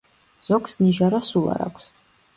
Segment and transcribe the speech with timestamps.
[0.47, 1.91] ზოგს ნიჟარა სულ არ აქვს.